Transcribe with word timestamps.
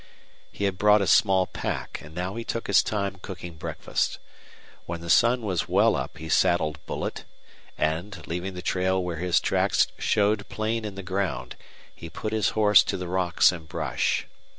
He 0.51 0.63
had 0.63 0.79
brought 0.79 1.03
a 1.03 1.05
small 1.05 1.45
pack, 1.45 2.01
and 2.01 2.15
now 2.15 2.33
he 2.33 2.43
took 2.43 2.65
his 2.65 2.81
time 2.81 3.17
cooking 3.21 3.53
breakfast. 3.53 4.17
When 4.87 5.01
the 5.01 5.11
sun 5.11 5.43
was 5.43 5.69
well 5.69 5.95
up 5.95 6.17
he 6.17 6.27
saddled 6.27 6.83
Bullet, 6.87 7.23
and, 7.77 8.25
leaving 8.25 8.55
the 8.55 8.63
trail 8.63 8.99
where 9.03 9.17
his 9.17 9.39
tracks 9.39 9.85
showed 9.99 10.49
plain 10.49 10.85
in 10.85 10.95
the 10.95 11.03
ground, 11.03 11.55
he 11.93 12.09
put 12.09 12.33
his 12.33 12.49
horse 12.57 12.81
to 12.85 12.97
the 12.97 13.07
rocks 13.07 13.51
and 13.51 13.69
brush. 13.69 14.25